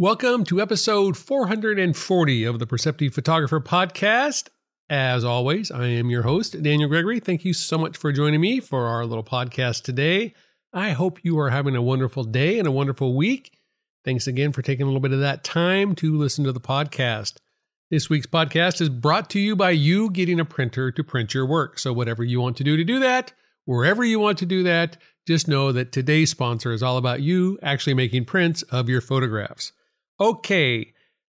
[0.00, 4.48] Welcome to episode 440 of the Perceptive Photographer Podcast.
[4.88, 7.18] As always, I am your host, Daniel Gregory.
[7.18, 10.34] Thank you so much for joining me for our little podcast today.
[10.72, 13.58] I hope you are having a wonderful day and a wonderful week.
[14.04, 17.38] Thanks again for taking a little bit of that time to listen to the podcast.
[17.90, 21.44] This week's podcast is brought to you by you getting a printer to print your
[21.44, 21.76] work.
[21.76, 23.32] So, whatever you want to do to do that,
[23.64, 24.96] wherever you want to do that,
[25.26, 29.72] just know that today's sponsor is all about you actually making prints of your photographs.
[30.20, 30.92] Okay,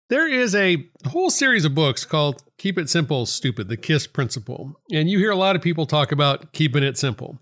[0.09, 4.79] there is a whole series of books called Keep It Simple, Stupid, the KISS Principle.
[4.91, 7.37] And you hear a lot of people talk about keeping it simple.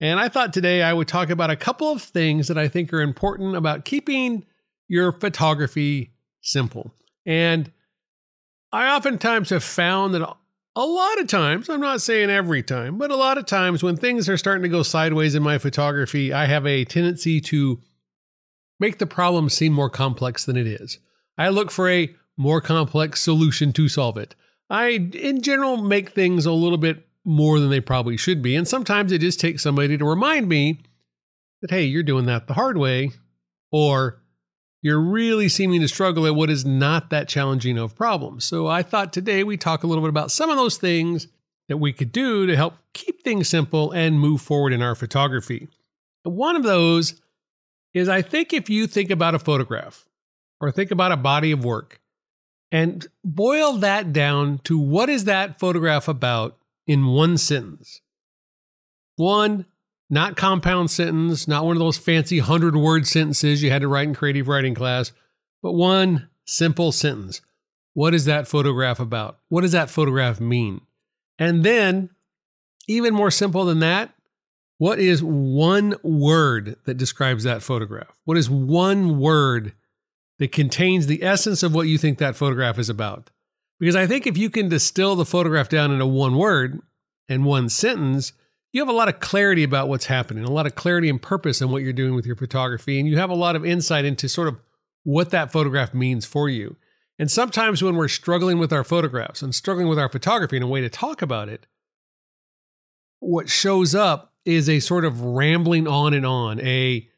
[0.00, 2.92] And I thought today I would talk about a couple of things that I think
[2.92, 4.44] are important about keeping
[4.86, 6.92] your photography simple.
[7.24, 7.72] And
[8.70, 10.28] I oftentimes have found that
[10.74, 13.96] a lot of times, I'm not saying every time, but a lot of times when
[13.96, 17.80] things are starting to go sideways in my photography, I have a tendency to
[18.82, 20.98] make the problem seem more complex than it is.
[21.38, 24.34] I look for a more complex solution to solve it.
[24.68, 28.56] I, in general, make things a little bit more than they probably should be.
[28.56, 30.80] And sometimes it just takes somebody to remind me
[31.60, 33.12] that, hey, you're doing that the hard way,
[33.70, 34.20] or
[34.82, 38.44] you're really seeming to struggle at what is not that challenging of problems.
[38.44, 41.28] So I thought today we talk a little bit about some of those things
[41.68, 45.68] that we could do to help keep things simple and move forward in our photography.
[46.24, 47.21] One of those
[47.94, 50.08] is I think if you think about a photograph
[50.60, 52.00] or think about a body of work
[52.70, 58.00] and boil that down to what is that photograph about in one sentence.
[59.16, 59.66] One,
[60.08, 64.08] not compound sentence, not one of those fancy 100 word sentences you had to write
[64.08, 65.12] in creative writing class,
[65.62, 67.40] but one simple sentence.
[67.94, 69.38] What is that photograph about?
[69.48, 70.80] What does that photograph mean?
[71.38, 72.10] And then,
[72.88, 74.14] even more simple than that,
[74.82, 78.18] what is one word that describes that photograph?
[78.24, 79.74] What is one word
[80.40, 83.30] that contains the essence of what you think that photograph is about?
[83.78, 86.80] Because I think if you can distill the photograph down into one word
[87.28, 88.32] and one sentence,
[88.72, 91.62] you have a lot of clarity about what's happening, a lot of clarity and purpose
[91.62, 94.28] in what you're doing with your photography, and you have a lot of insight into
[94.28, 94.58] sort of
[95.04, 96.74] what that photograph means for you.
[97.20, 100.66] And sometimes when we're struggling with our photographs and struggling with our photography in a
[100.66, 101.68] way to talk about it,
[103.20, 107.08] what shows up is a sort of rambling on and on, a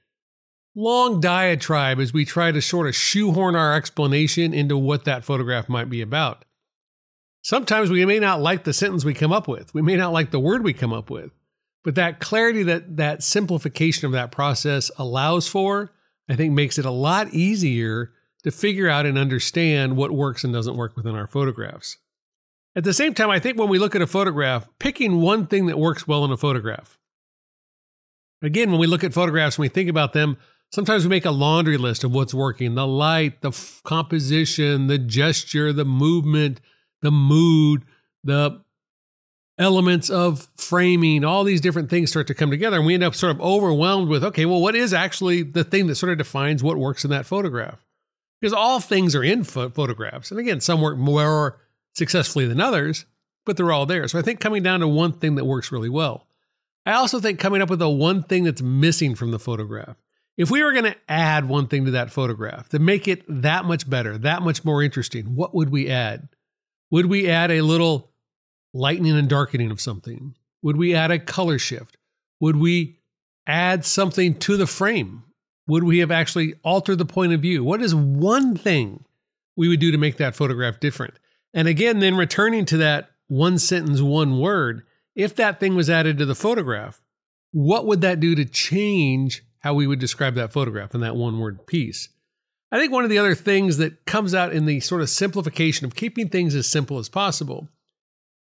[0.74, 5.68] long diatribe as we try to sort of shoehorn our explanation into what that photograph
[5.68, 6.44] might be about.
[7.42, 9.72] Sometimes we may not like the sentence we come up with.
[9.74, 11.30] We may not like the word we come up with.
[11.84, 15.92] But that clarity that that simplification of that process allows for,
[16.28, 20.52] I think makes it a lot easier to figure out and understand what works and
[20.52, 21.98] doesn't work within our photographs.
[22.74, 25.66] At the same time, I think when we look at a photograph, picking one thing
[25.66, 26.98] that works well in a photograph
[28.44, 30.36] Again, when we look at photographs and we think about them,
[30.70, 34.98] sometimes we make a laundry list of what's working the light, the f- composition, the
[34.98, 36.60] gesture, the movement,
[37.00, 37.84] the mood,
[38.22, 38.62] the
[39.56, 42.76] elements of framing, all these different things start to come together.
[42.76, 45.86] And we end up sort of overwhelmed with, okay, well, what is actually the thing
[45.86, 47.84] that sort of defines what works in that photograph?
[48.40, 50.30] Because all things are in ph- photographs.
[50.30, 51.60] And again, some work more
[51.94, 53.06] successfully than others,
[53.46, 54.06] but they're all there.
[54.08, 56.26] So I think coming down to one thing that works really well.
[56.86, 59.96] I also think coming up with the one thing that's missing from the photograph.
[60.36, 63.64] If we were going to add one thing to that photograph to make it that
[63.64, 66.28] much better, that much more interesting, what would we add?
[66.90, 68.10] Would we add a little
[68.72, 70.34] lightening and darkening of something?
[70.62, 71.96] Would we add a color shift?
[72.40, 72.98] Would we
[73.46, 75.22] add something to the frame?
[75.66, 77.62] Would we have actually altered the point of view?
[77.64, 79.04] What is one thing
[79.56, 81.14] we would do to make that photograph different?
[81.54, 84.82] And again, then returning to that one sentence, one word,
[85.14, 87.00] if that thing was added to the photograph,
[87.52, 91.38] what would that do to change how we would describe that photograph in that one
[91.38, 92.08] word piece?
[92.72, 95.86] I think one of the other things that comes out in the sort of simplification
[95.86, 97.68] of keeping things as simple as possible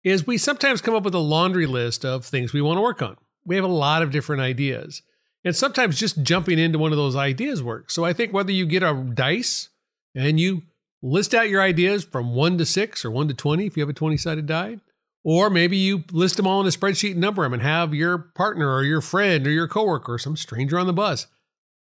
[0.02, 3.02] is we sometimes come up with a laundry list of things we want to work
[3.02, 3.16] on.
[3.44, 5.02] We have a lot of different ideas.
[5.44, 7.94] And sometimes just jumping into one of those ideas works.
[7.94, 9.68] So I think whether you get a dice
[10.14, 10.62] and you
[11.02, 13.90] list out your ideas from one to six or one to 20, if you have
[13.90, 14.78] a 20 sided die,
[15.24, 18.18] or maybe you list them all in a spreadsheet and number them and have your
[18.18, 21.26] partner or your friend or your coworker or some stranger on the bus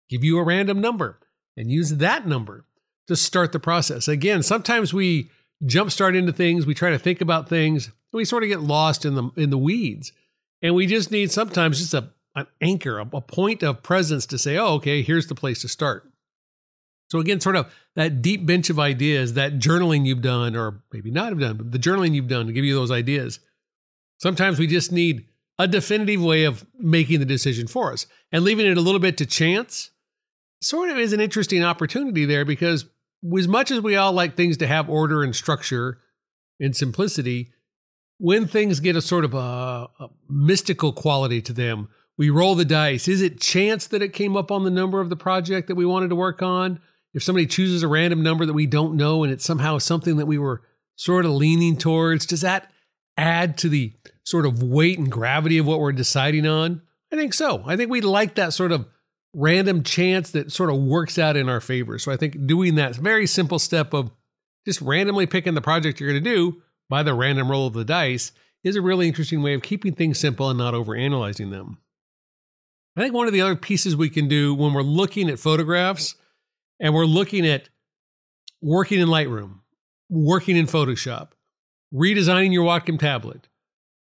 [0.09, 1.19] give you a random number
[1.57, 2.65] and use that number
[3.07, 4.07] to start the process.
[4.07, 5.29] Again, sometimes we
[5.63, 9.05] jumpstart into things, we try to think about things, and we sort of get lost
[9.05, 10.11] in the in the weeds.
[10.61, 14.37] And we just need sometimes just a an anchor, a, a point of presence to
[14.37, 16.09] say, oh, okay, here's the place to start.
[17.13, 21.11] So again, sort of that deep bench of ideas, that journaling you've done, or maybe
[21.11, 23.39] not have done, but the journaling you've done to give you those ideas.
[24.17, 25.27] Sometimes we just need
[25.59, 29.15] a definitive way of making the decision for us and leaving it a little bit
[29.17, 29.91] to chance
[30.59, 32.85] sort of is an interesting opportunity there because
[33.37, 35.99] as much as we all like things to have order and structure
[36.59, 37.51] and simplicity,
[38.17, 42.65] when things get a sort of a, a, mystical quality to them, we roll the
[42.65, 43.07] dice.
[43.07, 45.85] Is it chance that it came up on the number of the project that we
[45.85, 46.79] wanted to work on?
[47.13, 50.25] If somebody chooses a random number that we don't know and it's somehow something that
[50.25, 50.63] we were
[50.95, 52.71] sort of leaning towards, does that
[53.17, 53.93] add to the
[54.23, 56.81] sort of weight and gravity of what we're deciding on?
[57.11, 57.63] I think so.
[57.65, 58.87] I think we like that sort of
[59.33, 61.99] random chance that sort of works out in our favor.
[61.99, 64.11] So I think doing that very simple step of
[64.65, 67.85] just randomly picking the project you're going to do by the random roll of the
[67.85, 68.31] dice
[68.63, 71.77] is a really interesting way of keeping things simple and not over analyzing them.
[72.95, 76.15] I think one of the other pieces we can do when we're looking at photographs
[76.79, 77.69] and we're looking at
[78.61, 79.59] working in Lightroom,
[80.09, 81.29] working in Photoshop,
[81.93, 83.47] redesigning your Wacom tablet,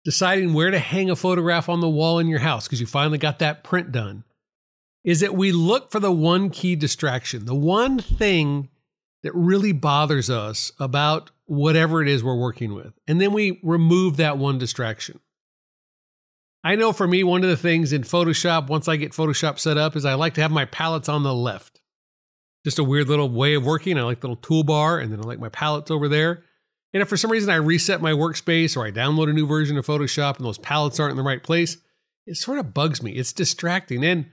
[0.05, 3.17] deciding where to hang a photograph on the wall in your house because you finally
[3.17, 4.23] got that print done,
[5.03, 8.69] is that we look for the one key distraction, the one thing
[9.23, 12.93] that really bothers us about whatever it is we're working with.
[13.07, 15.19] And then we remove that one distraction.
[16.63, 19.77] I know for me, one of the things in Photoshop, once I get Photoshop set
[19.77, 21.78] up, is I like to have my palettes on the left.
[22.65, 23.97] Just a weird little way of working.
[23.97, 26.43] I like the little toolbar, and then I like my palettes over there.
[26.93, 29.77] And if for some reason I reset my workspace or I download a new version
[29.77, 31.77] of Photoshop and those palettes aren't in the right place,
[32.25, 33.11] it sort of bugs me.
[33.11, 34.03] It's distracting.
[34.03, 34.31] And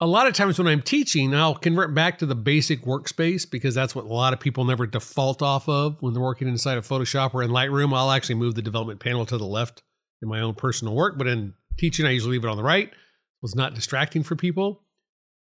[0.00, 3.74] a lot of times when I'm teaching, I'll convert back to the basic workspace because
[3.74, 6.88] that's what a lot of people never default off of when they're working inside of
[6.88, 7.94] Photoshop or in Lightroom.
[7.94, 9.82] I'll actually move the development panel to the left
[10.22, 12.88] in my own personal work, but in teaching, I usually leave it on the right.
[12.88, 12.94] It
[13.42, 14.82] was not distracting for people.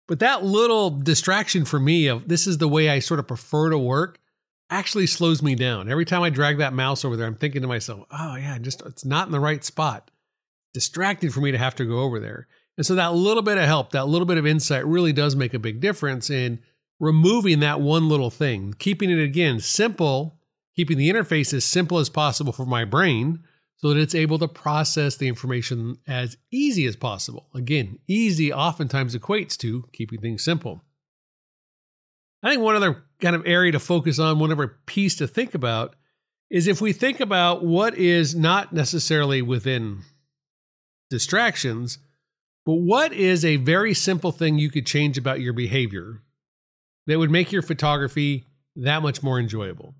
[0.08, 3.70] But that little distraction for me of this is the way I sort of prefer
[3.70, 4.20] to work
[4.70, 5.90] actually slows me down.
[5.90, 8.82] Every time I drag that mouse over there, I'm thinking to myself, oh yeah, just
[8.86, 10.10] it's not in the right spot.
[10.74, 12.48] Distracting for me to have to go over there.
[12.78, 15.54] And so that little bit of help, that little bit of insight really does make
[15.54, 16.60] a big difference in
[17.00, 20.40] removing that one little thing, keeping it again simple,
[20.76, 23.44] keeping the interface as simple as possible for my brain
[23.78, 27.48] so that it's able to process the information as easy as possible.
[27.54, 30.82] Again, easy oftentimes equates to keeping things simple.
[32.44, 35.54] I think one other kind of area to focus on, one other piece to think
[35.54, 35.96] about,
[36.50, 40.04] is if we think about what is not necessarily within
[41.10, 42.00] distractions,
[42.66, 46.22] but what is a very simple thing you could change about your behavior
[47.06, 48.46] that would make your photography
[48.76, 49.96] that much more enjoyable?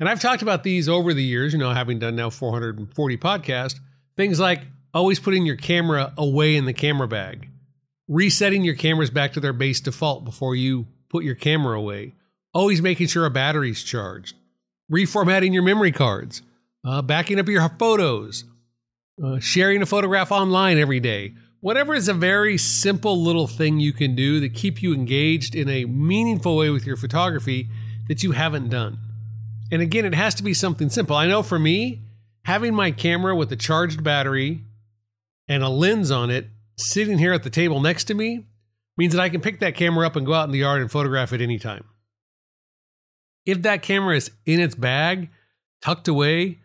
[0.00, 3.80] And I've talked about these over the years, you know, having done now 440 podcasts,
[4.16, 4.62] things like
[4.94, 7.48] always putting your camera away in the camera bag,
[8.06, 12.14] resetting your cameras back to their base default before you put your camera away,
[12.54, 14.36] always making sure a battery's charged,
[14.90, 16.42] reformatting your memory cards,
[16.84, 18.44] uh, backing up your photos,
[19.22, 23.92] uh, sharing a photograph online every day, Whatever is a very simple little thing you
[23.92, 27.68] can do to keep you engaged in a meaningful way with your photography
[28.06, 28.98] that you haven't done.
[29.70, 31.16] And again, it has to be something simple.
[31.16, 32.02] I know for me,
[32.44, 34.64] having my camera with a charged battery
[35.48, 38.46] and a lens on it sitting here at the table next to me
[38.96, 40.90] means that I can pick that camera up and go out in the yard and
[40.90, 41.84] photograph it anytime.
[43.46, 45.30] If that camera is in its bag,
[45.82, 46.58] tucked away,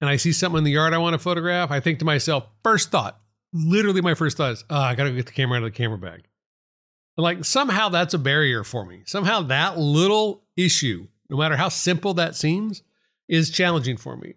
[0.00, 2.46] and I see something in the yard I want to photograph, I think to myself,
[2.62, 3.20] first thought,
[3.52, 5.98] literally my first thought is, oh, I gotta get the camera out of the camera
[5.98, 6.24] bag.
[7.16, 9.02] And like somehow that's a barrier for me.
[9.06, 12.82] Somehow that little issue, no matter how simple that seems,
[13.28, 14.34] is challenging for me.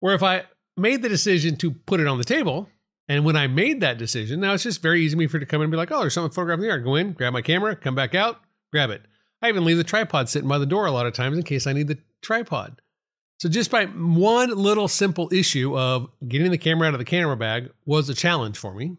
[0.00, 0.44] Where if I
[0.76, 2.68] made the decision to put it on the table,
[3.08, 5.60] and when I made that decision, now it's just very easy for me to come
[5.60, 6.84] in and be like, oh, there's something photographing in the yard.
[6.84, 8.40] Go in, grab my camera, come back out,
[8.72, 9.02] grab it.
[9.42, 11.66] I even leave the tripod sitting by the door a lot of times in case
[11.66, 12.80] I need the tripod.
[13.40, 17.36] So just by one little simple issue of getting the camera out of the camera
[17.36, 18.98] bag was a challenge for me,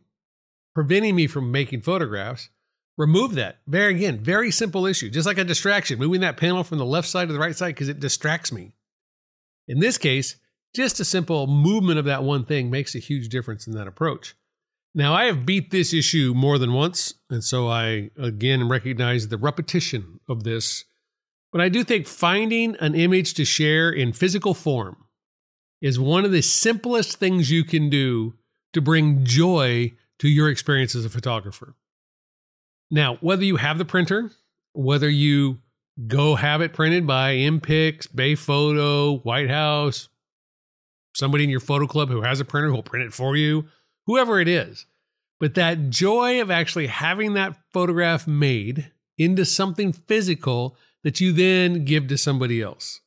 [0.76, 2.50] preventing me from making photographs.
[2.98, 3.60] Remove that.
[3.68, 5.10] Very again, very simple issue.
[5.10, 7.70] Just like a distraction, moving that panel from the left side to the right side
[7.70, 8.74] because it distracts me.
[9.68, 10.36] In this case,
[10.76, 14.36] just a simple movement of that one thing makes a huge difference in that approach.
[14.96, 19.38] Now, I have beat this issue more than once, and so I again recognize the
[19.38, 20.86] repetition of this
[21.54, 25.06] but I do think finding an image to share in physical form
[25.82, 28.34] is one of the simplest things you can do
[28.74, 31.76] to bring joy to your experience as a photographer.
[32.92, 34.32] Now, whether you have the printer,
[34.74, 35.60] whether you
[36.08, 40.10] go have it printed by MPix, Bay Photo, White House,
[41.16, 43.66] somebody in your photo club who has a printer who'll print it for you,
[44.06, 44.86] whoever it is.
[45.40, 51.86] But that joy of actually having that photograph made into something physical that you then
[51.86, 53.02] give to somebody else.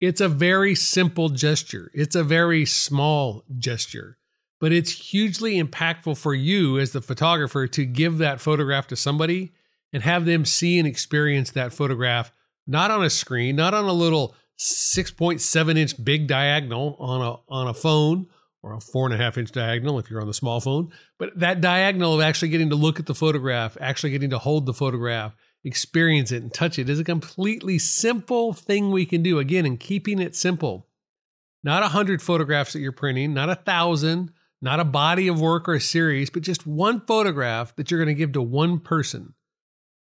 [0.00, 1.90] It's a very simple gesture.
[1.94, 4.18] It's a very small gesture,
[4.60, 9.52] but it's hugely impactful for you as the photographer to give that photograph to somebody
[9.92, 12.32] and have them see and experience that photograph
[12.66, 17.68] not on a screen, not on a little 6.7 inch big diagonal on a on
[17.68, 18.26] a phone
[18.62, 20.90] or a four and a half inch diagonal if you're on the small phone.
[21.18, 24.66] But that diagonal of actually getting to look at the photograph, actually getting to hold
[24.66, 29.38] the photograph, experience it, and touch it is a completely simple thing we can do.
[29.38, 30.88] Again, in keeping it simple.
[31.62, 34.32] Not a hundred photographs that you're printing, not a thousand,
[34.62, 38.14] not a body of work or a series, but just one photograph that you're going
[38.14, 39.34] to give to one person.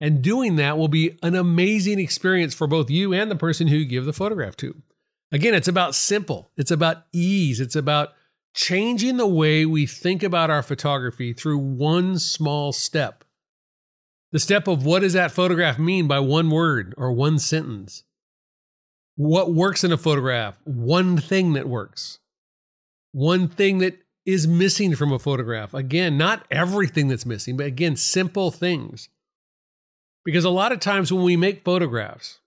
[0.00, 3.76] And doing that will be an amazing experience for both you and the person who
[3.76, 4.82] you give the photograph to.
[5.32, 8.10] Again, it's about simple, it's about ease, it's about
[8.54, 13.24] changing the way we think about our photography through one small step.
[14.32, 18.04] The step of what does that photograph mean by one word or one sentence?
[19.16, 20.58] What works in a photograph?
[20.64, 22.18] One thing that works.
[23.12, 25.72] One thing that is missing from a photograph.
[25.72, 29.08] Again, not everything that's missing, but again, simple things.
[30.24, 32.40] Because a lot of times when we make photographs,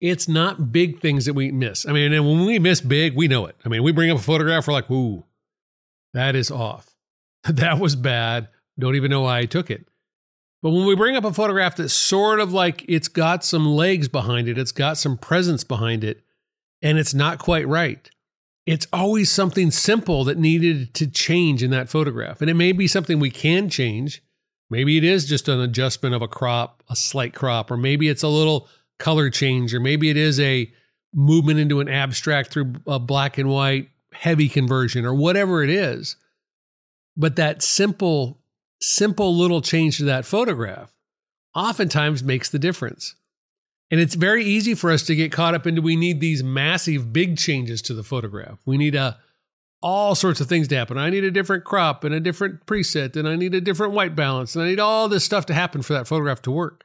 [0.00, 1.86] it's not big things that we miss.
[1.86, 3.56] I mean, and when we miss big, we know it.
[3.64, 5.24] I mean, we bring up a photograph, we're like, ooh,
[6.14, 6.96] that is off.
[7.44, 8.48] that was bad.
[8.78, 9.86] Don't even know why I took it.
[10.62, 14.08] But when we bring up a photograph that's sort of like it's got some legs
[14.08, 16.22] behind it, it's got some presence behind it,
[16.80, 18.10] and it's not quite right,
[18.66, 22.40] it's always something simple that needed to change in that photograph.
[22.40, 24.22] And it may be something we can change.
[24.68, 28.24] Maybe it is just an adjustment of a crop, a slight crop, or maybe it's
[28.24, 28.68] a little
[28.98, 30.70] color change, or maybe it is a
[31.14, 36.16] movement into an abstract through a black and white heavy conversion, or whatever it is.
[37.16, 38.40] But that simple,
[38.80, 40.90] simple little change to that photograph
[41.54, 43.14] oftentimes makes the difference.
[43.90, 47.12] And it's very easy for us to get caught up into we need these massive
[47.12, 48.58] big changes to the photograph.
[48.66, 49.18] We need a
[49.82, 50.98] all sorts of things to happen.
[50.98, 54.16] I need a different crop and a different preset and I need a different white
[54.16, 56.84] balance and I need all this stuff to happen for that photograph to work.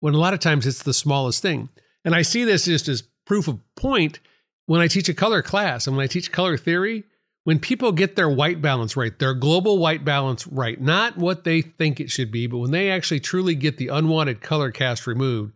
[0.00, 1.68] When a lot of times it's the smallest thing.
[2.04, 4.20] And I see this just as proof of point
[4.66, 7.04] when I teach a color class and when I teach color theory,
[7.44, 11.60] when people get their white balance right, their global white balance right, not what they
[11.60, 15.52] think it should be, but when they actually truly get the unwanted color cast removed,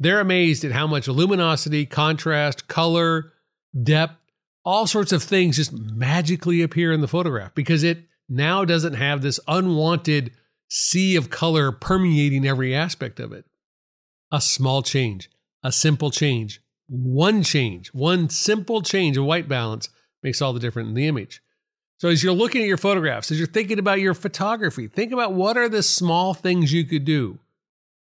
[0.00, 3.34] they're amazed at how much luminosity, contrast, color,
[3.80, 4.16] depth,
[4.64, 9.20] all sorts of things just magically appear in the photograph because it now doesn't have
[9.20, 10.32] this unwanted
[10.68, 13.44] sea of color permeating every aspect of it.
[14.32, 15.30] A small change,
[15.62, 19.90] a simple change, one change, one simple change of white balance
[20.22, 21.42] makes all the difference in the image.
[21.98, 25.34] So as you're looking at your photographs, as you're thinking about your photography, think about
[25.34, 27.38] what are the small things you could do.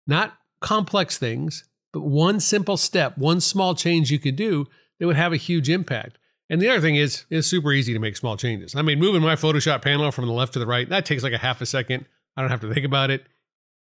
[0.07, 1.65] Not complex things,
[1.97, 4.67] but one simple step, one small change you could do
[4.99, 6.19] that would have a huge impact.
[6.51, 8.75] And the other thing is, it's super easy to make small changes.
[8.77, 11.33] I mean, moving my Photoshop panel from the left to the right, that takes like
[11.33, 12.05] a half a second.
[12.37, 13.25] I don't have to think about it.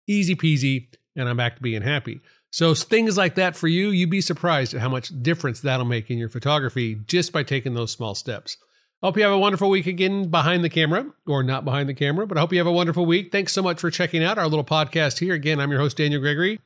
[0.08, 2.22] Easy peasy, and I'm back to being happy.
[2.50, 6.10] So things like that for you, you'd be surprised at how much difference that'll make
[6.10, 8.56] in your photography just by taking those small steps.
[9.02, 11.94] I hope you have a wonderful week again behind the camera, or not behind the
[11.94, 13.30] camera, but I hope you have a wonderful week.
[13.30, 15.34] Thanks so much for checking out our little podcast here.
[15.34, 16.60] Again, I'm your host, Daniel Gregory.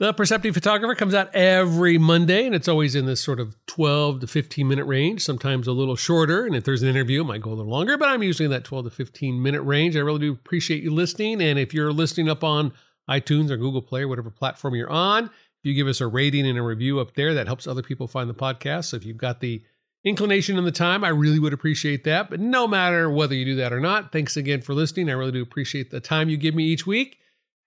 [0.00, 4.20] The Perceptive Photographer comes out every Monday, and it's always in this sort of 12
[4.20, 6.46] to 15 minute range, sometimes a little shorter.
[6.46, 8.50] And if there's an interview, it might go a little longer, but I'm usually in
[8.50, 9.96] that 12 to 15 minute range.
[9.96, 11.42] I really do appreciate you listening.
[11.42, 12.72] And if you're listening up on
[13.10, 16.46] iTunes or Google Play or whatever platform you're on, if you give us a rating
[16.46, 18.86] and a review up there, that helps other people find the podcast.
[18.86, 19.62] So if you've got the
[20.02, 22.30] inclination and the time, I really would appreciate that.
[22.30, 25.10] But no matter whether you do that or not, thanks again for listening.
[25.10, 27.18] I really do appreciate the time you give me each week.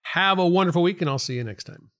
[0.01, 1.91] Have a wonderful week, and I'll see you next time.